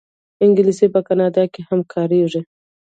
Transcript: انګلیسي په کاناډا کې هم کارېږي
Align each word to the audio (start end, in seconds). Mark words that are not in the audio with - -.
انګلیسي 0.43 0.87
په 0.95 0.99
کاناډا 1.07 1.43
کې 1.53 1.61
هم 1.69 1.79
کارېږي 1.93 2.41